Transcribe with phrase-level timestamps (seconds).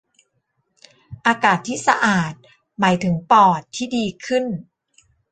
[1.27, 2.33] อากาศที่สะอาด
[2.79, 4.45] หมายถึงปอดที่ดีขึ้น